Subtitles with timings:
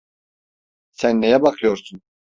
[0.91, 2.01] Sen neye bakıyorsun?